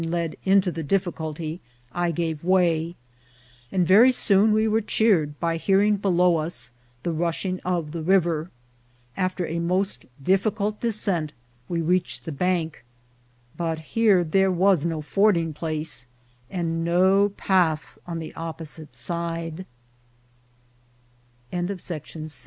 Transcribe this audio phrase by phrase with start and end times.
[0.01, 2.95] led into the difficulty, I gave way,
[3.71, 6.71] and very soon we were cheered by hearing below us
[7.03, 8.49] the rushing of the river.
[9.15, 11.33] After a most difficult descent
[11.69, 12.83] we reached the bank;
[13.55, 16.07] but here there was no fording place,
[16.49, 18.23] and no path on